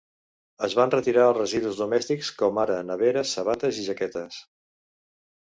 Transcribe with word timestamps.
Es 0.67 0.75
van 0.79 0.93
retirar 0.93 1.25
els 1.31 1.37
residus 1.39 1.77
domèstics, 1.83 2.31
com 2.41 2.63
ara 2.63 2.79
neveres, 2.89 3.37
sabates 3.39 3.83
i 3.85 3.89
jaquetes. 3.91 4.45